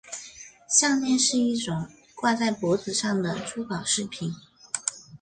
[0.67, 4.33] 项链是一种挂在脖子上的珠宝饰品。